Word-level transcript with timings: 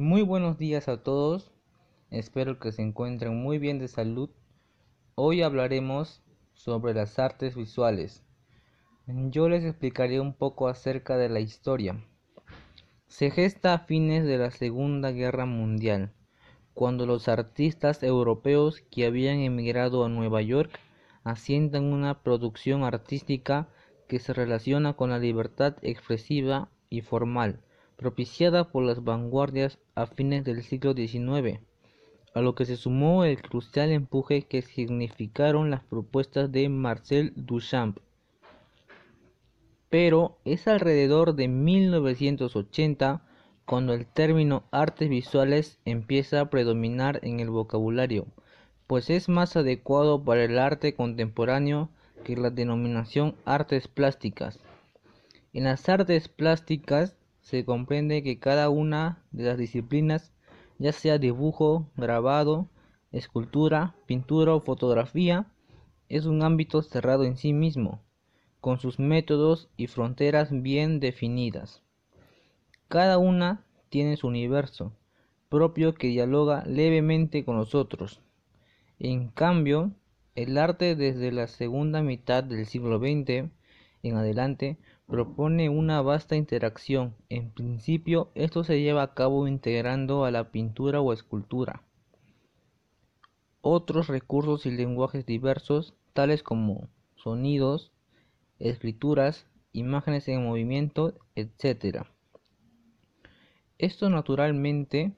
Muy 0.00 0.22
buenos 0.22 0.58
días 0.58 0.86
a 0.86 1.02
todos, 1.02 1.50
espero 2.12 2.60
que 2.60 2.70
se 2.70 2.82
encuentren 2.82 3.34
muy 3.34 3.58
bien 3.58 3.80
de 3.80 3.88
salud. 3.88 4.30
Hoy 5.16 5.42
hablaremos 5.42 6.22
sobre 6.52 6.94
las 6.94 7.18
artes 7.18 7.56
visuales. 7.56 8.22
Yo 9.08 9.48
les 9.48 9.64
explicaré 9.64 10.20
un 10.20 10.34
poco 10.34 10.68
acerca 10.68 11.16
de 11.16 11.28
la 11.28 11.40
historia. 11.40 12.00
Se 13.08 13.32
gesta 13.32 13.74
a 13.74 13.78
fines 13.80 14.24
de 14.24 14.38
la 14.38 14.52
Segunda 14.52 15.10
Guerra 15.10 15.46
Mundial, 15.46 16.12
cuando 16.74 17.04
los 17.04 17.26
artistas 17.26 18.04
europeos 18.04 18.82
que 18.92 19.04
habían 19.04 19.40
emigrado 19.40 20.04
a 20.04 20.08
Nueva 20.08 20.42
York 20.42 20.78
asientan 21.24 21.82
una 21.82 22.22
producción 22.22 22.84
artística 22.84 23.68
que 24.06 24.20
se 24.20 24.32
relaciona 24.32 24.92
con 24.92 25.10
la 25.10 25.18
libertad 25.18 25.74
expresiva 25.82 26.70
y 26.88 27.00
formal, 27.00 27.64
propiciada 27.98 28.70
por 28.70 28.84
las 28.84 29.02
vanguardias 29.02 29.78
a 29.96 30.06
fines 30.06 30.44
del 30.44 30.62
siglo 30.62 30.94
XIX, 30.94 31.58
a 32.32 32.40
lo 32.40 32.54
que 32.54 32.64
se 32.64 32.76
sumó 32.76 33.24
el 33.24 33.42
crucial 33.42 33.90
empuje 33.90 34.42
que 34.42 34.62
significaron 34.62 35.70
las 35.70 35.82
propuestas 35.82 36.50
de 36.52 36.68
Marcel 36.68 37.32
Duchamp. 37.34 37.98
Pero 39.90 40.38
es 40.44 40.68
alrededor 40.68 41.34
de 41.34 41.48
1980 41.48 43.22
cuando 43.64 43.94
el 43.94 44.06
término 44.06 44.62
artes 44.70 45.08
visuales 45.08 45.80
empieza 45.84 46.40
a 46.40 46.50
predominar 46.50 47.18
en 47.24 47.40
el 47.40 47.50
vocabulario, 47.50 48.28
pues 48.86 49.10
es 49.10 49.28
más 49.28 49.56
adecuado 49.56 50.22
para 50.22 50.44
el 50.44 50.60
arte 50.60 50.94
contemporáneo 50.94 51.90
que 52.22 52.36
la 52.36 52.50
denominación 52.50 53.34
artes 53.44 53.88
plásticas. 53.88 54.60
En 55.52 55.64
las 55.64 55.88
artes 55.88 56.28
plásticas 56.28 57.17
se 57.48 57.64
comprende 57.64 58.22
que 58.22 58.38
cada 58.38 58.68
una 58.68 59.22
de 59.30 59.44
las 59.44 59.56
disciplinas, 59.56 60.34
ya 60.78 60.92
sea 60.92 61.16
dibujo, 61.16 61.88
grabado, 61.96 62.68
escultura, 63.10 63.94
pintura 64.04 64.54
o 64.54 64.60
fotografía, 64.60 65.46
es 66.10 66.26
un 66.26 66.42
ámbito 66.42 66.82
cerrado 66.82 67.24
en 67.24 67.38
sí 67.38 67.54
mismo, 67.54 68.02
con 68.60 68.78
sus 68.80 68.98
métodos 68.98 69.70
y 69.78 69.86
fronteras 69.86 70.50
bien 70.52 71.00
definidas. 71.00 71.82
Cada 72.86 73.16
una 73.16 73.64
tiene 73.88 74.18
su 74.18 74.26
universo 74.26 74.92
propio 75.48 75.94
que 75.94 76.08
dialoga 76.08 76.66
levemente 76.66 77.46
con 77.46 77.56
los 77.56 77.74
otros. 77.74 78.20
En 78.98 79.28
cambio, 79.28 79.92
el 80.34 80.58
arte 80.58 80.96
desde 80.96 81.32
la 81.32 81.46
segunda 81.46 82.02
mitad 82.02 82.44
del 82.44 82.66
siglo 82.66 82.98
XX 82.98 83.50
en 84.02 84.16
adelante 84.16 84.76
propone 85.08 85.68
una 85.68 86.02
vasta 86.02 86.36
interacción. 86.36 87.16
En 87.28 87.50
principio, 87.50 88.30
esto 88.36 88.62
se 88.62 88.80
lleva 88.80 89.02
a 89.02 89.14
cabo 89.14 89.48
integrando 89.48 90.24
a 90.24 90.30
la 90.30 90.52
pintura 90.52 91.00
o 91.00 91.12
escultura 91.12 91.82
otros 93.60 94.08
recursos 94.08 94.66
y 94.66 94.70
lenguajes 94.70 95.26
diversos, 95.26 95.94
tales 96.12 96.42
como 96.42 96.88
sonidos, 97.16 97.92
escrituras, 98.58 99.46
imágenes 99.72 100.28
en 100.28 100.44
movimiento, 100.44 101.14
etc. 101.34 102.06
Esto 103.78 104.10
naturalmente 104.10 105.12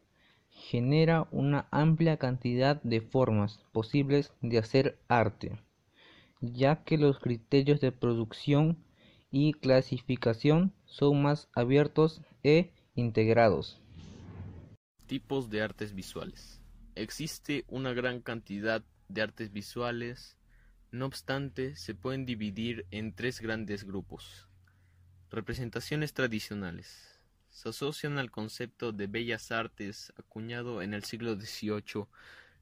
genera 0.50 1.28
una 1.30 1.68
amplia 1.70 2.16
cantidad 2.16 2.82
de 2.82 3.00
formas 3.00 3.64
posibles 3.72 4.32
de 4.40 4.58
hacer 4.58 4.98
arte, 5.08 5.58
ya 6.40 6.82
que 6.84 6.98
los 6.98 7.18
criterios 7.18 7.80
de 7.80 7.92
producción 7.92 8.78
y 9.30 9.52
clasificación 9.52 10.72
son 10.84 11.22
más 11.22 11.48
abiertos 11.54 12.22
e 12.42 12.72
integrados. 12.94 13.80
Tipos 15.06 15.50
de 15.50 15.62
artes 15.62 15.94
visuales. 15.94 16.60
Existe 16.94 17.64
una 17.68 17.92
gran 17.92 18.20
cantidad 18.20 18.84
de 19.08 19.22
artes 19.22 19.52
visuales, 19.52 20.36
no 20.90 21.06
obstante 21.06 21.76
se 21.76 21.94
pueden 21.94 22.26
dividir 22.26 22.86
en 22.90 23.14
tres 23.14 23.40
grandes 23.40 23.84
grupos. 23.84 24.48
Representaciones 25.30 26.12
tradicionales 26.12 27.20
se 27.50 27.68
asocian 27.68 28.18
al 28.18 28.30
concepto 28.30 28.92
de 28.92 29.06
bellas 29.06 29.52
artes 29.52 30.12
acuñado 30.16 30.82
en 30.82 30.94
el 30.94 31.04
siglo 31.04 31.34
XVIII 31.34 32.06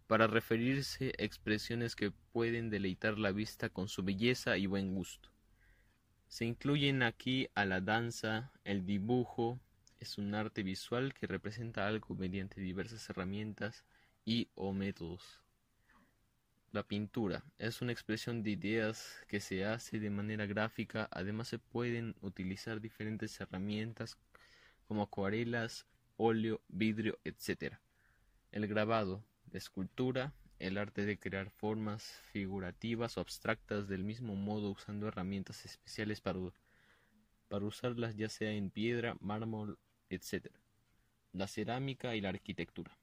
para 0.06 0.26
referirse 0.26 1.12
a 1.18 1.22
expresiones 1.22 1.94
que 1.94 2.10
pueden 2.10 2.70
deleitar 2.70 3.18
la 3.18 3.30
vista 3.30 3.68
con 3.68 3.88
su 3.88 4.02
belleza 4.02 4.56
y 4.56 4.66
buen 4.66 4.94
gusto. 4.94 5.30
Se 6.28 6.44
incluyen 6.44 7.02
aquí 7.02 7.48
a 7.54 7.64
la 7.64 7.80
danza, 7.80 8.52
el 8.64 8.84
dibujo, 8.84 9.58
es 9.98 10.18
un 10.18 10.34
arte 10.34 10.62
visual 10.62 11.14
que 11.14 11.26
representa 11.26 11.88
algo 11.88 12.14
mediante 12.14 12.60
diversas 12.60 13.08
herramientas 13.08 13.84
y 14.26 14.48
o 14.54 14.72
métodos. 14.74 15.40
La 16.70 16.82
pintura 16.82 17.42
es 17.56 17.80
una 17.80 17.92
expresión 17.92 18.42
de 18.42 18.50
ideas 18.50 19.24
que 19.26 19.40
se 19.40 19.64
hace 19.64 19.98
de 19.98 20.10
manera 20.10 20.44
gráfica, 20.44 21.08
además 21.10 21.48
se 21.48 21.58
pueden 21.58 22.14
utilizar 22.20 22.82
diferentes 22.82 23.40
herramientas 23.40 24.18
como 24.86 25.02
acuarelas, 25.02 25.86
óleo, 26.18 26.60
vidrio, 26.68 27.18
etc. 27.24 27.76
El 28.52 28.66
grabado, 28.66 29.24
la 29.50 29.58
escultura, 29.58 30.34
el 30.58 30.78
arte 30.78 31.04
de 31.04 31.18
crear 31.18 31.50
formas 31.50 32.04
figurativas 32.32 33.16
o 33.16 33.20
abstractas 33.20 33.88
del 33.88 34.04
mismo 34.04 34.34
modo 34.34 34.70
usando 34.70 35.08
herramientas 35.08 35.64
especiales 35.64 36.20
para, 36.20 36.40
para 37.48 37.64
usarlas 37.64 38.16
ya 38.16 38.28
sea 38.28 38.52
en 38.52 38.70
piedra, 38.70 39.16
mármol, 39.20 39.78
etc. 40.10 40.46
La 41.32 41.46
cerámica 41.46 42.16
y 42.16 42.20
la 42.20 42.30
arquitectura. 42.30 42.96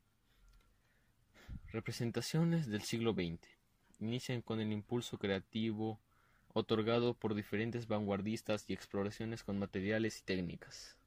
Representaciones 1.71 2.67
del 2.67 2.81
siglo 2.81 3.13
XX. 3.13 3.39
Inician 3.99 4.41
con 4.41 4.59
el 4.59 4.71
impulso 4.71 5.17
creativo 5.17 5.99
otorgado 6.53 7.13
por 7.13 7.35
diferentes 7.35 7.87
vanguardistas 7.87 8.69
y 8.69 8.73
exploraciones 8.73 9.43
con 9.43 9.59
materiales 9.59 10.19
y 10.19 10.23
técnicas. 10.23 10.97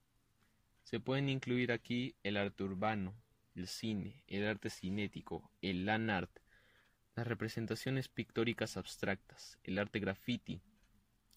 Se 0.84 1.00
pueden 1.00 1.28
incluir 1.28 1.72
aquí 1.72 2.14
el 2.22 2.36
arte 2.36 2.64
urbano, 2.64 3.14
el 3.54 3.66
cine, 3.66 4.22
el 4.26 4.46
arte 4.46 4.70
cinético, 4.70 5.50
el 5.62 5.84
land 5.84 6.10
art, 6.10 6.38
las 7.16 7.26
representaciones 7.26 8.08
pictóricas 8.08 8.76
abstractas, 8.76 9.58
el 9.64 9.78
arte 9.78 9.98
graffiti. 9.98 10.60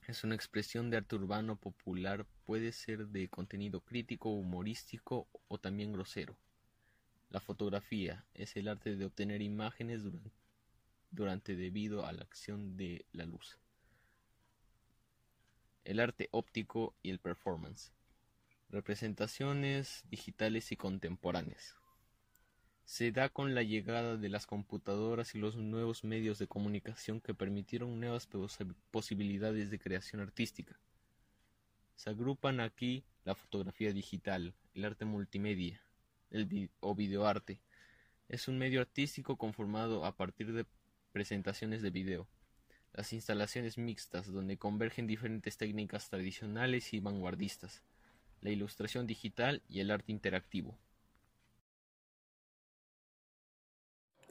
Es 0.08 0.24
una 0.24 0.36
expresión 0.36 0.90
de 0.90 0.98
arte 0.98 1.16
urbano 1.16 1.56
popular, 1.56 2.26
puede 2.46 2.72
ser 2.72 3.08
de 3.08 3.30
contenido 3.30 3.82
crítico, 3.82 4.30
humorístico 4.30 5.28
o 5.48 5.58
también 5.58 5.94
grosero. 5.94 6.38
La 7.30 7.40
fotografía 7.40 8.26
es 8.34 8.56
el 8.58 8.68
arte 8.68 8.96
de 8.96 9.06
obtener 9.06 9.42
imágenes 9.42 10.04
durante, 10.04 10.32
durante 11.12 11.56
debido 11.56 12.06
a 12.06 12.12
la 12.12 12.24
acción 12.24 12.78
de 12.78 13.06
la 13.14 13.26
luz. 13.26 13.58
El 15.84 16.00
arte 16.00 16.30
óptico 16.32 16.96
y 17.02 17.10
el 17.10 17.20
performance 17.20 17.92
Representaciones 18.72 20.06
digitales 20.10 20.72
y 20.72 20.78
contemporáneas. 20.78 21.81
Se 22.84 23.12
da 23.12 23.30
con 23.30 23.56
la 23.56 23.64
llegada 23.64 24.18
de 24.18 24.30
las 24.30 24.46
computadoras 24.46 25.36
y 25.36 25.40
los 25.40 25.56
nuevos 25.56 26.04
medios 26.04 26.40
de 26.40 26.48
comunicación 26.48 27.22
que 27.22 27.34
permitieron 27.34 28.00
nuevas 28.00 28.28
posibilidades 28.92 29.70
de 29.70 29.80
creación 29.80 30.22
artística. 30.22 30.80
Se 31.96 32.10
agrupan 32.10 32.60
aquí 32.60 33.04
la 33.24 33.36
fotografía 33.36 33.94
digital, 33.94 34.54
el 34.74 34.86
arte 34.86 35.06
multimedia 35.06 35.82
el 36.32 36.70
o 36.80 36.96
videoarte. 36.96 37.60
Es 38.30 38.48
un 38.48 38.58
medio 38.58 38.82
artístico 38.82 39.38
conformado 39.38 40.06
a 40.06 40.16
partir 40.16 40.54
de 40.54 40.66
presentaciones 41.12 41.82
de 41.82 41.90
video. 41.90 42.28
Las 42.94 43.14
instalaciones 43.14 43.78
mixtas, 43.78 44.32
donde 44.32 44.58
convergen 44.58 45.08
diferentes 45.08 45.58
técnicas 45.58 46.10
tradicionales 46.10 46.94
y 46.94 47.00
vanguardistas 47.00 47.84
la 48.42 48.50
ilustración 48.50 49.06
digital 49.06 49.62
y 49.70 49.82
el 49.82 49.92
arte 49.92 50.12
interactivo. 50.12 50.76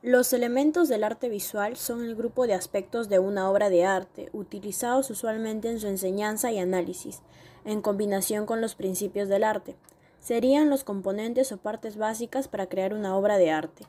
Los 0.03 0.33
elementos 0.33 0.89
del 0.89 1.05
arte 1.05 1.29
visual 1.29 1.77
son 1.77 2.03
el 2.03 2.17
grupo 2.17 2.47
de 2.47 2.55
aspectos 2.55 3.11
de 3.11 3.19
una 3.19 3.51
obra 3.51 3.69
de 3.69 3.85
arte, 3.85 4.31
utilizados 4.33 5.11
usualmente 5.11 5.69
en 5.69 5.79
su 5.79 5.89
enseñanza 5.89 6.51
y 6.51 6.59
análisis, 6.59 7.21
en 7.67 7.83
combinación 7.83 8.47
con 8.47 8.63
los 8.63 8.75
principios 8.75 9.29
del 9.29 9.45
arte. 9.45 9.77
Serían 10.19 10.71
los 10.71 10.85
componentes 10.85 11.53
o 11.53 11.59
partes 11.59 11.99
básicas 11.99 12.49
para 12.49 12.67
crear 12.67 12.95
una 12.95 13.15
obra 13.15 13.37
de 13.37 13.51
arte. 13.51 13.85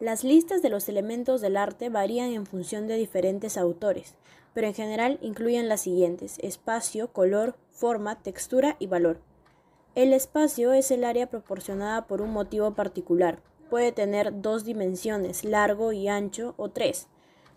Las 0.00 0.24
listas 0.24 0.62
de 0.62 0.68
los 0.68 0.88
elementos 0.88 1.40
del 1.40 1.56
arte 1.56 1.90
varían 1.90 2.32
en 2.32 2.44
función 2.44 2.88
de 2.88 2.96
diferentes 2.96 3.56
autores, 3.56 4.16
pero 4.54 4.66
en 4.66 4.74
general 4.74 5.20
incluyen 5.22 5.68
las 5.68 5.82
siguientes 5.82 6.40
espacio, 6.40 7.12
color, 7.12 7.54
forma, 7.70 8.20
textura 8.20 8.74
y 8.80 8.88
valor. 8.88 9.20
El 9.94 10.12
espacio 10.12 10.72
es 10.72 10.90
el 10.90 11.04
área 11.04 11.30
proporcionada 11.30 12.08
por 12.08 12.20
un 12.20 12.32
motivo 12.32 12.74
particular. 12.74 13.38
Puede 13.72 13.90
tener 13.90 14.42
dos 14.42 14.64
dimensiones, 14.66 15.44
largo 15.44 15.92
y 15.94 16.06
ancho, 16.06 16.52
o 16.58 16.68
tres, 16.68 17.08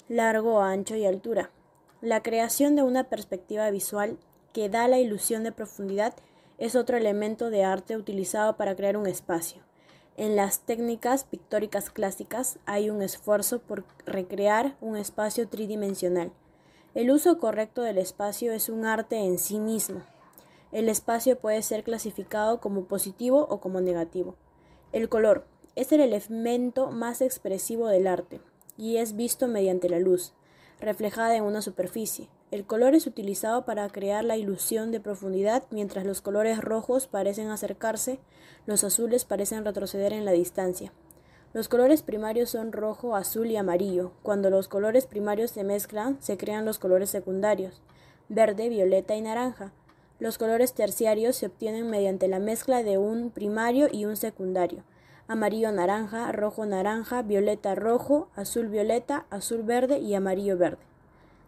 largo, 0.07 0.61
ancho 0.61 0.95
y 0.95 1.05
altura. 1.05 1.51
La 1.99 2.23
creación 2.23 2.77
de 2.77 2.83
una 2.83 3.09
perspectiva 3.09 3.69
visual 3.69 4.17
que 4.53 4.69
da 4.69 4.87
la 4.87 4.97
ilusión 4.97 5.43
de 5.43 5.51
profundidad 5.51 6.13
es 6.57 6.77
otro 6.77 6.95
elemento 6.95 7.49
de 7.49 7.65
arte 7.65 7.97
utilizado 7.97 8.55
para 8.55 8.77
crear 8.77 8.95
un 8.95 9.07
espacio. 9.07 9.61
En 10.15 10.37
las 10.37 10.61
técnicas 10.61 11.25
pictóricas 11.25 11.89
clásicas 11.89 12.59
hay 12.65 12.89
un 12.89 13.01
esfuerzo 13.01 13.59
por 13.59 13.83
recrear 14.05 14.77
un 14.79 14.95
espacio 14.95 15.49
tridimensional. 15.49 16.31
El 16.93 17.11
uso 17.11 17.39
correcto 17.39 17.81
del 17.81 17.97
espacio 17.97 18.53
es 18.53 18.69
un 18.69 18.85
arte 18.85 19.17
en 19.17 19.37
sí 19.37 19.59
mismo. 19.59 20.01
El 20.71 20.87
espacio 20.87 21.37
puede 21.37 21.61
ser 21.61 21.83
clasificado 21.83 22.61
como 22.61 22.85
positivo 22.85 23.45
o 23.49 23.59
como 23.59 23.81
negativo. 23.81 24.35
El 24.93 25.09
color 25.09 25.45
es 25.75 25.91
el 25.91 26.01
elemento 26.01 26.91
más 26.91 27.21
expresivo 27.21 27.87
del 27.87 28.07
arte 28.07 28.39
y 28.77 28.97
es 28.97 29.15
visto 29.15 29.47
mediante 29.47 29.89
la 29.89 29.99
luz, 29.99 30.33
reflejada 30.79 31.35
en 31.35 31.43
una 31.43 31.61
superficie. 31.61 32.29
El 32.51 32.65
color 32.65 32.95
es 32.95 33.07
utilizado 33.07 33.65
para 33.65 33.89
crear 33.89 34.23
la 34.23 34.37
ilusión 34.37 34.91
de 34.91 34.99
profundidad, 34.99 35.63
mientras 35.71 36.05
los 36.05 36.21
colores 36.21 36.61
rojos 36.61 37.07
parecen 37.07 37.49
acercarse, 37.49 38.19
los 38.65 38.83
azules 38.83 39.25
parecen 39.25 39.65
retroceder 39.65 40.13
en 40.13 40.25
la 40.25 40.31
distancia. 40.31 40.93
Los 41.53 41.69
colores 41.69 42.01
primarios 42.01 42.49
son 42.49 42.71
rojo, 42.71 43.15
azul 43.15 43.49
y 43.49 43.55
amarillo. 43.55 44.11
Cuando 44.23 44.49
los 44.49 44.67
colores 44.67 45.05
primarios 45.05 45.51
se 45.51 45.63
mezclan, 45.63 46.21
se 46.21 46.37
crean 46.37 46.65
los 46.65 46.79
colores 46.79 47.09
secundarios, 47.09 47.81
verde, 48.27 48.69
violeta 48.69 49.15
y 49.15 49.21
naranja. 49.21 49.71
Los 50.19 50.37
colores 50.37 50.73
terciarios 50.73 51.37
se 51.37 51.45
obtienen 51.45 51.89
mediante 51.89 52.27
la 52.27 52.39
mezcla 52.39 52.83
de 52.83 52.97
un 52.97 53.31
primario 53.31 53.87
y 53.91 54.05
un 54.05 54.17
secundario. 54.17 54.83
Amarillo 55.27 55.71
naranja, 55.71 56.31
rojo 56.31 56.67
naranja, 56.67 57.23
violeta 57.23 57.73
rojo, 57.73 58.29
azul 58.35 58.67
violeta, 58.67 59.25
azul 59.31 59.63
verde 59.63 59.97
y 59.97 60.13
amarillo 60.13 60.55
verde. 60.55 60.83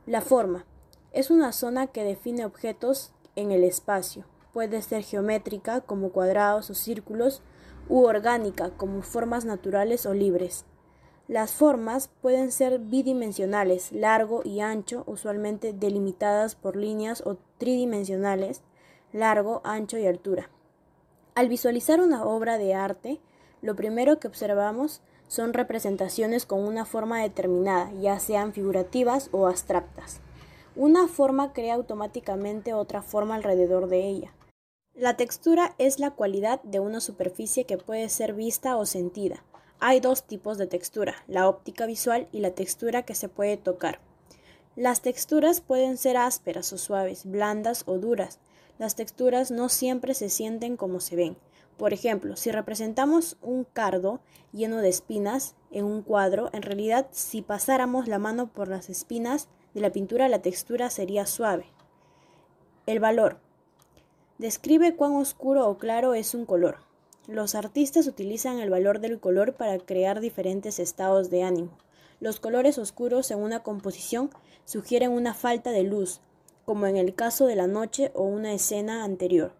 La 0.08 0.22
forma. 0.22 0.66
Es 1.12 1.30
una 1.30 1.52
zona 1.52 1.86
que 1.86 2.04
define 2.04 2.44
objetos 2.44 3.12
en 3.36 3.52
el 3.52 3.64
espacio. 3.64 4.26
Puede 4.52 4.82
ser 4.82 5.04
geométrica, 5.04 5.82
como 5.82 6.10
cuadrados 6.10 6.72
o 6.72 6.74
círculos, 6.74 7.44
u 7.88 8.04
orgánica, 8.04 8.72
como 8.72 9.04
formas 9.04 9.46
naturales 9.46 10.08
o 10.08 10.16
libres. 10.16 10.66
Las 11.28 11.52
formas 11.52 12.10
pueden 12.22 12.52
ser 12.52 12.80
bidimensionales, 12.80 13.92
largo 13.92 14.42
y 14.44 14.62
ancho, 14.62 15.04
usualmente 15.06 15.74
delimitadas 15.74 16.56
por 16.56 16.76
líneas 16.76 17.22
o 17.28 17.38
tridimensionales, 17.60 18.64
largo, 19.14 19.62
ancho 19.64 20.00
y 20.00 20.08
altura. 20.08 20.50
Al 21.36 21.48
visualizar 21.48 22.02
una 22.02 22.26
obra 22.26 22.58
de 22.58 22.74
arte, 22.74 23.20
lo 23.62 23.76
primero 23.76 24.20
que 24.20 24.28
observamos 24.28 25.02
son 25.28 25.54
representaciones 25.54 26.46
con 26.46 26.60
una 26.60 26.86
forma 26.86 27.22
determinada, 27.22 27.92
ya 27.94 28.20
sean 28.20 28.54
figurativas 28.54 29.30
o 29.32 29.48
abstractas. 29.48 30.22
Una 30.76 31.08
forma 31.08 31.54
crea 31.54 31.76
automáticamente 31.76 32.74
otra 32.74 33.02
forma 33.02 33.36
alrededor 33.36 33.88
de 33.88 34.08
ella. 34.08 34.34
La 34.94 35.18
textura 35.18 35.76
es 35.78 36.00
la 36.00 36.12
cualidad 36.12 36.62
de 36.64 36.80
una 36.80 37.02
superficie 37.02 37.66
que 37.66 37.78
puede 37.78 38.10
ser 38.10 38.34
vista 38.34 38.78
o 38.78 38.86
sentida. 38.86 39.44
Hay 39.80 40.00
dos 40.00 40.24
tipos 40.24 40.58
de 40.58 40.66
textura, 40.66 41.16
la 41.28 41.48
óptica 41.48 41.86
visual 41.86 42.28
y 42.32 42.40
la 42.40 42.52
textura 42.52 43.04
que 43.04 43.14
se 43.14 43.30
puede 43.30 43.58
tocar. 43.58 44.00
Las 44.76 45.02
texturas 45.02 45.62
pueden 45.62 45.98
ser 45.98 46.18
ásperas 46.18 46.72
o 46.74 46.78
suaves, 46.78 47.26
blandas 47.26 47.84
o 47.86 47.98
duras. 47.98 48.40
Las 48.80 48.96
texturas 48.96 49.52
no 49.52 49.70
siempre 49.70 50.14
se 50.14 50.30
sienten 50.30 50.78
como 50.78 51.00
se 51.00 51.16
ven. 51.16 51.38
Por 51.78 51.94
ejemplo, 51.94 52.36
si 52.36 52.52
representamos 52.52 53.38
un 53.42 53.64
cardo 53.64 54.20
lleno 54.52 54.78
de 54.78 54.90
espinas 54.90 55.56
en 55.72 55.86
un 55.86 56.02
cuadro, 56.02 56.50
en 56.54 56.64
realidad 56.64 57.08
si 57.12 57.44
pasáramos 57.44 58.08
la 58.08 58.18
mano 58.18 58.48
por 58.48 58.68
las 58.68 58.90
espinas 58.90 59.48
de 59.76 59.82
la 59.82 59.92
pintura 59.92 60.28
la 60.28 60.42
textura 60.42 60.90
sería 60.90 61.28
suave. 61.28 61.68
El 62.88 63.00
valor. 63.00 63.38
Describe 64.40 64.96
cuán 64.96 65.14
oscuro 65.14 65.70
o 65.70 65.78
claro 65.78 66.16
es 66.16 66.34
un 66.34 66.46
color. 66.46 66.78
Los 67.28 67.54
artistas 67.54 68.08
utilizan 68.08 68.60
el 68.60 68.70
valor 68.70 69.00
del 69.00 69.20
color 69.20 69.54
para 69.54 69.78
crear 69.78 70.20
diferentes 70.20 70.80
estados 70.80 71.30
de 71.30 71.44
ánimo. 71.44 71.78
Los 72.20 72.40
colores 72.40 72.78
oscuros 72.78 73.30
en 73.30 73.40
una 73.40 73.62
composición 73.62 74.32
sugieren 74.66 75.12
una 75.12 75.34
falta 75.34 75.72
de 75.72 75.84
luz, 75.84 76.22
como 76.66 76.88
en 76.88 76.98
el 76.98 77.14
caso 77.14 77.46
de 77.46 77.56
la 77.56 77.68
noche 77.68 78.12
o 78.16 78.24
una 78.24 78.54
escena 78.54 79.04
anterior. 79.04 79.57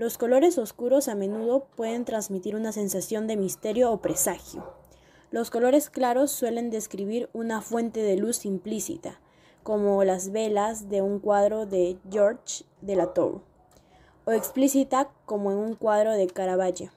Los 0.00 0.16
colores 0.16 0.56
oscuros 0.56 1.08
a 1.08 1.14
menudo 1.14 1.66
pueden 1.76 2.06
transmitir 2.06 2.56
una 2.56 2.72
sensación 2.72 3.26
de 3.26 3.36
misterio 3.36 3.92
o 3.92 4.00
presagio. 4.00 4.64
Los 5.30 5.50
colores 5.50 5.90
claros 5.90 6.30
suelen 6.30 6.70
describir 6.70 7.28
una 7.34 7.60
fuente 7.60 8.02
de 8.02 8.16
luz 8.16 8.46
implícita, 8.46 9.20
como 9.62 10.02
las 10.04 10.32
velas 10.32 10.88
de 10.88 11.02
un 11.02 11.18
cuadro 11.18 11.66
de 11.66 11.98
George 12.10 12.64
de 12.80 12.96
la 12.96 13.12
Tour, 13.12 13.42
o 14.24 14.32
explícita 14.32 15.10
como 15.26 15.52
en 15.52 15.58
un 15.58 15.74
cuadro 15.74 16.12
de 16.12 16.28
Caravaggio, 16.28 16.92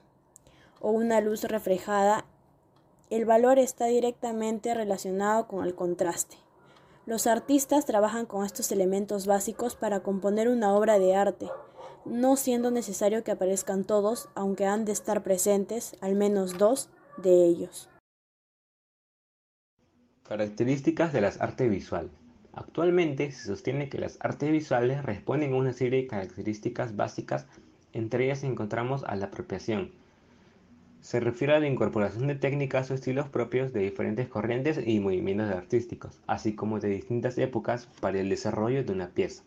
o 0.80 0.90
una 0.90 1.20
luz 1.20 1.44
reflejada. 1.44 2.24
El 3.10 3.26
valor 3.26 3.58
está 3.58 3.84
directamente 3.84 4.72
relacionado 4.72 5.46
con 5.46 5.66
el 5.66 5.74
contraste. 5.74 6.38
Los 7.04 7.26
artistas 7.26 7.84
trabajan 7.84 8.24
con 8.24 8.46
estos 8.46 8.72
elementos 8.72 9.26
básicos 9.26 9.76
para 9.76 10.00
componer 10.00 10.48
una 10.48 10.74
obra 10.74 10.98
de 10.98 11.14
arte, 11.14 11.50
no 12.04 12.36
siendo 12.36 12.70
necesario 12.70 13.24
que 13.24 13.30
aparezcan 13.30 13.84
todos, 13.84 14.28
aunque 14.34 14.66
han 14.66 14.84
de 14.84 14.92
estar 14.92 15.22
presentes 15.22 15.96
al 16.00 16.14
menos 16.14 16.58
dos 16.58 16.88
de 17.16 17.44
ellos. 17.44 17.88
Características 20.28 21.12
de 21.12 21.20
las 21.20 21.40
artes 21.40 21.70
visuales. 21.70 22.10
Actualmente 22.52 23.32
se 23.32 23.46
sostiene 23.46 23.88
que 23.88 23.98
las 23.98 24.16
artes 24.20 24.50
visuales 24.50 25.04
responden 25.04 25.52
a 25.52 25.56
una 25.56 25.72
serie 25.72 26.02
de 26.02 26.06
características 26.06 26.96
básicas, 26.96 27.46
entre 27.92 28.24
ellas 28.24 28.44
encontramos 28.44 29.04
a 29.04 29.16
la 29.16 29.26
apropiación. 29.26 29.90
Se 31.00 31.20
refiere 31.20 31.54
a 31.54 31.58
la 31.58 31.68
incorporación 31.68 32.28
de 32.28 32.36
técnicas 32.36 32.90
o 32.90 32.94
estilos 32.94 33.28
propios 33.28 33.72
de 33.72 33.80
diferentes 33.80 34.28
corrientes 34.28 34.80
y 34.84 35.00
movimientos 35.00 35.50
artísticos, 35.50 36.18
así 36.26 36.54
como 36.54 36.80
de 36.80 36.88
distintas 36.88 37.36
épocas 37.38 37.86
para 38.00 38.20
el 38.20 38.28
desarrollo 38.28 38.84
de 38.84 38.92
una 38.92 39.08
pieza. 39.08 39.42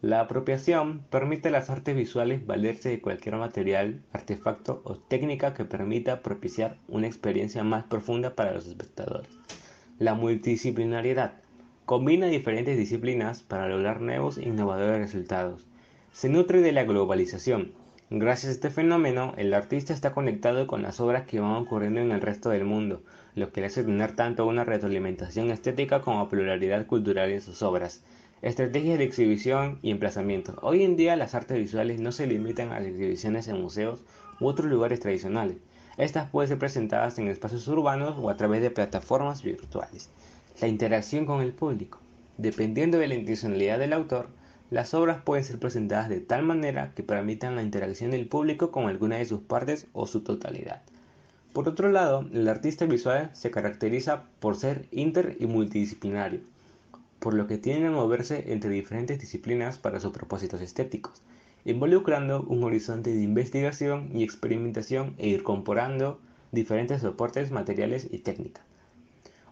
La 0.00 0.20
apropiación 0.20 1.00
permite 1.10 1.48
a 1.48 1.50
las 1.50 1.70
artes 1.70 1.96
visuales 1.96 2.46
valerse 2.46 2.88
de 2.88 3.00
cualquier 3.00 3.34
material, 3.34 4.00
artefacto 4.12 4.80
o 4.84 4.94
técnica 4.94 5.54
que 5.54 5.64
permita 5.64 6.22
propiciar 6.22 6.76
una 6.86 7.08
experiencia 7.08 7.64
más 7.64 7.82
profunda 7.82 8.36
para 8.36 8.52
los 8.54 8.68
espectadores. 8.68 9.28
La 9.98 10.14
multidisciplinariedad 10.14 11.32
combina 11.84 12.28
diferentes 12.28 12.78
disciplinas 12.78 13.42
para 13.42 13.66
lograr 13.66 14.00
nuevos 14.00 14.38
e 14.38 14.44
innovadores 14.44 15.00
resultados. 15.00 15.66
Se 16.12 16.28
nutre 16.28 16.60
de 16.60 16.70
la 16.70 16.84
globalización. 16.84 17.72
Gracias 18.08 18.50
a 18.50 18.52
este 18.52 18.70
fenómeno, 18.70 19.34
el 19.36 19.52
artista 19.52 19.94
está 19.94 20.12
conectado 20.12 20.68
con 20.68 20.82
las 20.82 21.00
obras 21.00 21.26
que 21.26 21.40
van 21.40 21.56
ocurriendo 21.56 22.00
en 22.00 22.12
el 22.12 22.20
resto 22.20 22.50
del 22.50 22.64
mundo, 22.64 23.02
lo 23.34 23.50
que 23.50 23.62
le 23.62 23.66
hace 23.66 23.82
tener 23.82 24.14
tanto 24.14 24.46
una 24.46 24.62
retroalimentación 24.62 25.50
estética 25.50 26.02
como 26.02 26.28
pluralidad 26.28 26.86
cultural 26.86 27.30
en 27.30 27.40
sus 27.40 27.62
obras. 27.62 28.04
Estrategias 28.40 28.98
de 28.98 29.04
exhibición 29.04 29.80
y 29.82 29.90
emplazamiento. 29.90 30.54
Hoy 30.62 30.84
en 30.84 30.94
día 30.94 31.16
las 31.16 31.34
artes 31.34 31.58
visuales 31.58 31.98
no 31.98 32.12
se 32.12 32.28
limitan 32.28 32.70
a 32.70 32.78
las 32.78 32.86
exhibiciones 32.86 33.48
en 33.48 33.60
museos 33.60 33.98
u 34.38 34.46
otros 34.46 34.70
lugares 34.70 35.00
tradicionales. 35.00 35.56
Estas 35.96 36.30
pueden 36.30 36.48
ser 36.48 36.58
presentadas 36.60 37.18
en 37.18 37.26
espacios 37.26 37.66
urbanos 37.66 38.14
o 38.16 38.30
a 38.30 38.36
través 38.36 38.62
de 38.62 38.70
plataformas 38.70 39.42
virtuales. 39.42 40.10
La 40.60 40.68
interacción 40.68 41.26
con 41.26 41.40
el 41.40 41.52
público. 41.52 41.98
Dependiendo 42.36 42.98
de 42.98 43.08
la 43.08 43.16
intencionalidad 43.16 43.80
del 43.80 43.92
autor, 43.92 44.28
las 44.70 44.94
obras 44.94 45.20
pueden 45.20 45.44
ser 45.44 45.58
presentadas 45.58 46.08
de 46.08 46.20
tal 46.20 46.44
manera 46.44 46.92
que 46.94 47.02
permitan 47.02 47.56
la 47.56 47.64
interacción 47.64 48.12
del 48.12 48.28
público 48.28 48.70
con 48.70 48.86
alguna 48.86 49.16
de 49.16 49.26
sus 49.26 49.40
partes 49.40 49.88
o 49.92 50.06
su 50.06 50.20
totalidad. 50.20 50.82
Por 51.52 51.68
otro 51.68 51.90
lado, 51.90 52.24
el 52.32 52.46
artista 52.46 52.84
visual 52.84 53.30
se 53.32 53.50
caracteriza 53.50 54.26
por 54.38 54.54
ser 54.54 54.86
inter 54.92 55.36
y 55.40 55.46
multidisciplinario 55.46 56.42
por 57.18 57.34
lo 57.34 57.46
que 57.46 57.58
tienden 57.58 57.92
a 57.92 57.96
moverse 57.96 58.52
entre 58.52 58.70
diferentes 58.70 59.18
disciplinas 59.18 59.78
para 59.78 60.00
sus 60.00 60.12
propósitos 60.12 60.60
estéticos, 60.60 61.22
involucrando 61.64 62.42
un 62.42 62.62
horizonte 62.64 63.12
de 63.12 63.22
investigación 63.22 64.10
y 64.14 64.22
experimentación 64.22 65.14
e 65.18 65.30
incorporando 65.30 66.20
diferentes 66.52 67.02
soportes 67.02 67.50
materiales 67.50 68.06
y 68.10 68.18
técnicas. 68.18 68.64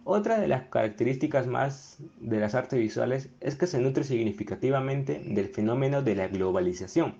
Otra 0.03 0.39
de 0.39 0.47
las 0.47 0.67
características 0.69 1.47
más 1.47 1.97
de 2.21 2.39
las 2.39 2.55
artes 2.55 2.79
visuales 2.79 3.29
es 3.41 3.55
que 3.55 3.67
se 3.67 3.79
nutre 3.79 4.05
significativamente 4.05 5.21
del 5.25 5.49
fenómeno 5.49 6.01
de 6.01 6.15
la 6.15 6.29
globalización, 6.29 7.15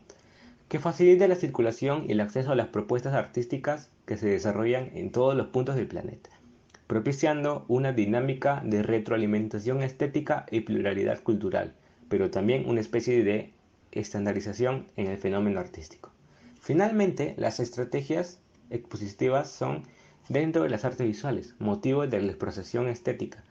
que 0.70 0.80
facilita 0.80 1.28
la 1.28 1.36
circulación 1.36 2.06
y 2.08 2.14
el 2.14 2.22
acceso 2.22 2.52
a 2.52 2.56
las 2.56 2.68
propuestas 2.68 3.14
artísticas 3.14 3.90
que 4.06 4.18
se 4.18 4.28
desarrollan 4.28 4.92
en 4.94 5.12
todos 5.12 5.36
los 5.36 5.48
puntos 5.48 5.76
del 5.76 5.88
planeta 5.88 6.37
propiciando 6.88 7.66
una 7.68 7.92
dinámica 7.92 8.62
de 8.66 8.82
retroalimentación 8.82 9.84
estética 9.84 10.46
y 10.50 10.62
pluralidad 10.62 11.22
cultural, 11.22 11.74
pero 12.10 12.32
también 12.32 12.68
una 12.68 12.82
especie 12.82 13.24
de 13.24 13.52
estandarización 13.92 14.88
en 14.96 15.08
el 15.08 15.18
fenómeno 15.18 15.60
artístico. 15.60 16.12
Finalmente, 16.62 17.34
las 17.38 17.60
estrategias 17.60 18.40
expositivas 18.70 19.50
son 19.50 19.84
dentro 20.30 20.64
de 20.64 20.70
las 20.70 20.86
artes 20.86 21.08
visuales, 21.08 21.56
motivo 21.60 22.08
de 22.08 22.22
la 22.22 22.32
expresión 22.32 22.88
estética, 22.88 23.44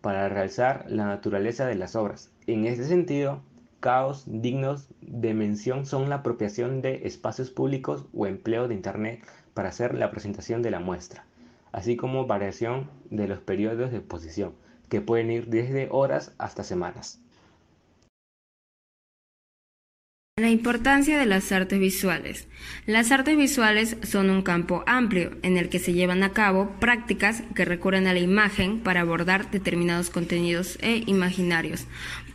para 0.00 0.28
realzar 0.28 0.84
la 0.88 1.06
naturaleza 1.06 1.66
de 1.66 1.74
las 1.74 1.96
obras. 1.96 2.30
En 2.46 2.66
este 2.66 2.84
sentido, 2.84 3.42
caos 3.80 4.24
dignos 4.26 4.88
de 5.00 5.34
mención 5.34 5.86
son 5.86 6.08
la 6.08 6.16
apropiación 6.16 6.82
de 6.82 7.06
espacios 7.06 7.50
públicos 7.50 8.06
o 8.14 8.26
empleo 8.26 8.68
de 8.68 8.74
Internet 8.74 9.26
para 9.54 9.68
hacer 9.68 9.94
la 9.94 10.10
presentación 10.10 10.62
de 10.62 10.70
la 10.70 10.80
muestra, 10.80 11.24
así 11.72 11.96
como 11.96 12.26
variación 12.26 12.90
de 13.10 13.28
los 13.28 13.40
periodos 13.40 13.90
de 13.90 13.98
exposición, 13.98 14.54
que 14.88 15.00
pueden 15.00 15.30
ir 15.30 15.46
desde 15.46 15.88
horas 15.90 16.34
hasta 16.38 16.64
semanas. 16.64 17.20
La 20.38 20.50
importancia 20.50 21.18
de 21.18 21.26
las 21.26 21.50
artes 21.50 21.80
visuales. 21.80 22.46
Las 22.86 23.10
artes 23.10 23.36
visuales 23.36 23.96
son 24.04 24.30
un 24.30 24.42
campo 24.42 24.84
amplio 24.86 25.32
en 25.42 25.56
el 25.56 25.68
que 25.68 25.80
se 25.80 25.94
llevan 25.94 26.22
a 26.22 26.32
cabo 26.32 26.70
prácticas 26.78 27.42
que 27.56 27.64
recurren 27.64 28.06
a 28.06 28.12
la 28.12 28.20
imagen 28.20 28.78
para 28.78 29.00
abordar 29.00 29.50
determinados 29.50 30.10
contenidos 30.10 30.78
e 30.80 31.02
imaginarios. 31.06 31.88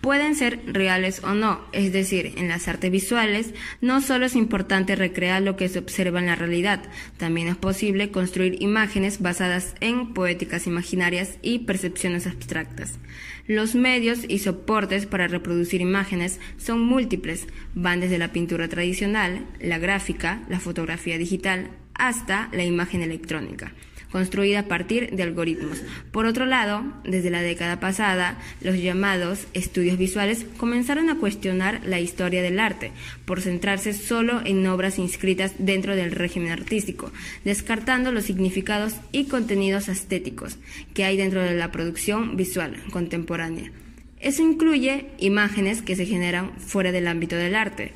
Pueden 0.03 0.35
ser 0.35 0.59
reales 0.65 1.23
o 1.23 1.33
no, 1.33 1.61
es 1.71 1.93
decir, 1.93 2.33
en 2.35 2.49
las 2.49 2.67
artes 2.67 2.91
visuales 2.91 3.53
no 3.79 4.01
solo 4.01 4.25
es 4.25 4.35
importante 4.35 4.97
recrear 4.97 5.41
lo 5.41 5.55
que 5.55 5.69
se 5.69 5.79
observa 5.79 6.19
en 6.19 6.25
la 6.25 6.35
realidad, 6.35 6.83
también 7.15 7.47
es 7.47 7.55
posible 7.55 8.11
construir 8.11 8.61
imágenes 8.61 9.21
basadas 9.21 9.75
en 9.79 10.13
poéticas 10.13 10.67
imaginarias 10.67 11.37
y 11.41 11.59
percepciones 11.59 12.27
abstractas. 12.27 12.99
Los 13.47 13.75
medios 13.75 14.25
y 14.27 14.39
soportes 14.39 15.05
para 15.05 15.29
reproducir 15.29 15.79
imágenes 15.79 16.41
son 16.57 16.81
múltiples, 16.81 17.47
van 17.73 18.01
desde 18.01 18.17
la 18.17 18.33
pintura 18.33 18.67
tradicional, 18.67 19.47
la 19.61 19.77
gráfica, 19.77 20.43
la 20.49 20.59
fotografía 20.59 21.17
digital, 21.17 21.69
hasta 21.93 22.49
la 22.51 22.65
imagen 22.65 23.03
electrónica 23.03 23.71
construida 24.13 24.59
a 24.59 24.67
partir 24.67 25.09
de 25.09 25.23
algoritmos. 25.23 25.81
Por 26.11 26.27
otro 26.27 26.45
lado, 26.45 26.83
desde 27.03 27.31
la 27.31 27.41
década 27.41 27.79
pasada, 27.79 28.37
los 28.61 28.77
llamados 28.77 29.47
estudios 29.55 29.97
visuales 29.97 30.45
comenzaron 30.57 31.09
a 31.09 31.17
cuestionar 31.17 31.81
la 31.83 31.99
historia 31.99 32.43
del 32.43 32.59
arte, 32.59 32.91
por 33.25 33.41
centrarse 33.41 33.91
solo 33.91 34.41
en 34.45 34.67
obras 34.67 34.99
inscritas 34.99 35.53
dentro 35.57 35.95
del 35.95 36.11
régimen 36.11 36.51
artístico, 36.51 37.11
descartando 37.43 38.11
los 38.11 38.25
significados 38.25 38.93
y 39.11 39.25
contenidos 39.25 39.89
estéticos 39.89 40.59
que 40.93 41.05
hay 41.05 41.17
dentro 41.17 41.41
de 41.41 41.55
la 41.55 41.71
producción 41.71 42.37
visual 42.37 42.77
contemporánea. 42.91 43.71
Eso 44.19 44.43
incluye 44.43 45.07
imágenes 45.17 45.81
que 45.81 45.95
se 45.95 46.05
generan 46.05 46.51
fuera 46.59 46.91
del 46.91 47.07
ámbito 47.07 47.35
del 47.35 47.55
arte, 47.55 47.93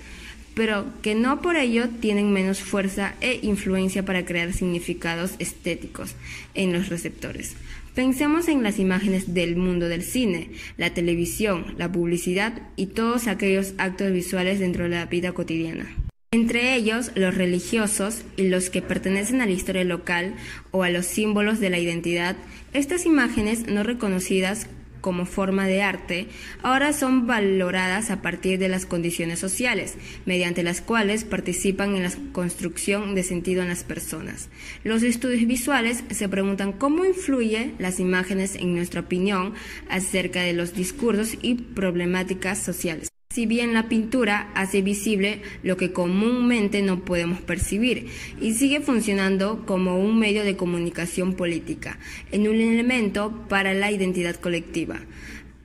pero 0.58 0.86
que 1.04 1.14
no 1.14 1.40
por 1.40 1.56
ello 1.56 1.88
tienen 2.02 2.34
menos 2.34 2.62
fuerza 2.62 3.14
e 3.22 3.40
influencia 3.44 4.04
para 4.04 4.26
crear 4.26 4.54
significados 4.54 5.36
estéticos 5.38 6.16
en 6.56 6.74
los 6.74 6.90
receptores. 6.90 7.56
Pensemos 7.94 8.48
en 8.48 8.64
las 8.64 8.80
imágenes 8.80 9.36
del 9.36 9.56
mundo 9.56 9.88
del 9.88 10.02
cine, 10.02 10.50
la 10.76 10.96
televisión, 10.96 11.76
la 11.78 11.92
publicidad 11.92 12.60
y 12.76 12.88
todos 12.88 13.28
aquellos 13.28 13.76
actos 13.78 14.12
visuales 14.12 14.60
dentro 14.60 14.86
de 14.86 14.90
la 14.90 15.06
vida 15.06 15.32
cotidiana. 15.32 15.96
Entre 16.32 16.74
ellos, 16.76 17.12
los 17.14 17.36
religiosos 17.36 18.24
y 18.36 18.48
los 18.48 18.72
que 18.72 18.82
pertenecen 18.82 19.42
a 19.42 19.46
la 19.46 19.52
historia 19.52 19.84
local 19.84 20.34
o 20.72 20.82
a 20.82 20.90
los 20.90 21.06
símbolos 21.06 21.60
de 21.60 21.70
la 21.70 21.78
identidad, 21.78 22.36
estas 22.74 23.06
imágenes 23.06 23.68
no 23.68 23.84
reconocidas 23.84 24.68
como 25.02 25.26
forma 25.26 25.68
de 25.68 25.82
arte, 25.82 26.28
ahora 26.64 26.94
son 26.94 27.28
valoradas 27.28 28.10
a 28.12 28.22
partir 28.22 28.60
de 28.60 28.70
las 28.70 28.86
condiciones 28.86 29.40
sociales, 29.40 29.96
mediante 30.26 30.64
las 30.64 30.82
cuales 30.82 31.24
participan 31.24 31.96
en 31.96 32.04
la 32.04 32.12
construcción 32.32 33.16
de 33.16 33.24
sentido 33.24 33.62
en 33.62 33.70
las 33.70 33.84
personas. 33.84 34.50
Los 34.84 35.04
estudios 35.04 35.46
visuales 35.48 36.04
se 36.10 36.30
preguntan 36.30 36.72
cómo 36.72 37.06
influye 37.06 37.74
las 37.80 38.00
imágenes 38.00 38.56
en 38.56 38.76
nuestra 38.76 39.02
opinión 39.02 39.54
acerca 39.90 40.42
de 40.42 40.54
los 40.54 40.74
discursos 40.74 41.38
y 41.42 41.56
problemáticas 41.56 42.62
sociales 42.64 43.10
si 43.38 43.46
bien 43.46 43.76
la 43.76 43.88
pintura 43.88 44.50
hace 44.56 44.82
visible 44.82 45.44
lo 45.62 45.78
que 45.78 45.94
comúnmente 45.94 46.82
no 46.82 47.06
podemos 47.06 47.40
percibir 47.40 48.08
y 48.42 48.56
sigue 48.56 48.82
funcionando 48.82 49.64
como 49.68 50.00
un 50.00 50.18
medio 50.18 50.44
de 50.44 50.58
comunicación 50.58 51.36
política, 51.36 52.00
en 52.32 52.48
un 52.48 52.56
elemento 52.56 53.46
para 53.48 53.76
la 53.76 53.92
identidad 53.92 54.38
colectiva. 54.38 55.02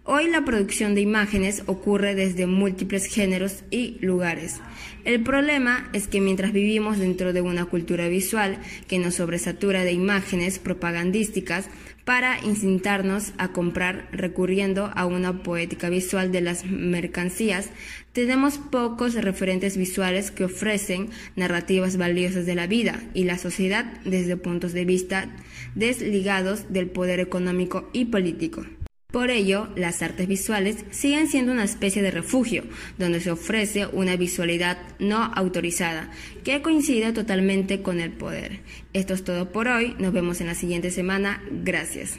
Hoy 0.05 0.29
la 0.29 0.45
producción 0.45 0.95
de 0.95 1.01
imágenes 1.01 1.63
ocurre 1.65 2.15
desde 2.15 2.47
múltiples 2.47 3.07
géneros 3.07 3.65
y 3.71 3.97
lugares. 4.01 4.61
El 5.07 5.23
problema 5.23 5.89
es 5.95 6.09
que 6.09 6.21
mientras 6.21 6.53
vivimos 6.53 6.99
dentro 6.99 7.33
de 7.33 7.41
una 7.41 7.65
cultura 7.65 8.09
visual 8.09 8.59
que 8.87 8.99
nos 8.99 9.15
sobresatura 9.15 9.83
de 9.85 9.93
imágenes 9.93 10.59
propagandísticas, 10.59 11.71
para 12.05 12.41
incitarnos 12.41 13.33
a 13.39 13.49
comprar 13.49 14.09
recurriendo 14.13 14.91
a 14.95 15.07
una 15.07 15.43
poética 15.43 15.89
visual 15.89 16.33
de 16.33 16.41
las 16.41 16.65
mercancías, 16.65 17.71
tenemos 18.13 18.59
pocos 18.59 19.15
referentes 19.15 19.77
visuales 19.77 20.31
que 20.31 20.45
ofrecen 20.45 21.11
narrativas 21.37 21.97
valiosas 21.97 22.45
de 22.45 22.55
la 22.55 22.67
vida 22.67 23.01
y 23.15 23.25
la 23.25 23.39
sociedad 23.39 23.85
desde 24.05 24.37
puntos 24.37 24.73
de 24.73 24.85
vista 24.85 25.29
desligados 25.75 26.73
del 26.73 26.91
poder 26.91 27.21
económico 27.21 27.89
y 27.93 28.07
político. 28.07 28.65
Por 29.13 29.31
ello, 29.31 29.69
las 29.77 30.03
artes 30.03 30.27
visuales 30.27 30.87
siguen 30.91 31.29
siendo 31.29 31.53
una 31.53 31.65
especie 31.65 32.01
de 32.01 32.11
refugio, 32.11 32.65
donde 32.97 33.21
se 33.21 33.31
ofrece 33.31 33.87
una 33.87 34.17
visualidad 34.17 34.79
no 34.99 35.23
autorizada, 35.23 36.11
que 36.45 36.63
coincide 36.63 37.13
totalmente 37.13 37.83
con 37.83 38.01
el 38.01 38.11
poder. 38.11 38.61
Esto 38.95 39.13
es 39.13 39.23
todo 39.23 39.53
por 39.53 39.69
hoy, 39.69 39.95
nos 39.99 40.15
vemos 40.15 40.41
en 40.41 40.47
la 40.47 40.55
siguiente 40.55 40.91
semana, 40.91 41.43
gracias. 41.51 42.19